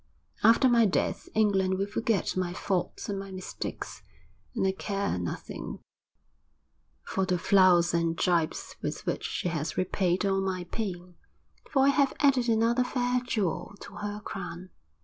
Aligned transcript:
After 0.41 0.67
my 0.67 0.87
death 0.87 1.29
England 1.35 1.77
will 1.77 1.85
forget 1.85 2.35
my 2.35 2.53
faults 2.53 3.07
and 3.07 3.19
my 3.19 3.29
mistakes; 3.29 4.01
and 4.55 4.65
I 4.65 4.71
care 4.71 5.19
nothing 5.19 5.77
for 7.03 7.23
the 7.23 7.37
flouts 7.37 7.93
and 7.93 8.17
gibes 8.17 8.77
with 8.81 9.05
which 9.05 9.23
she 9.23 9.49
has 9.49 9.77
repaid 9.77 10.25
all 10.25 10.41
my 10.41 10.63
pain, 10.63 11.17
for 11.69 11.85
I 11.85 11.89
have 11.89 12.15
added 12.19 12.49
another 12.49 12.83
fair 12.83 13.19
jewel 13.21 13.75
to 13.81 13.97
her 13.97 14.19
crown. 14.21 14.71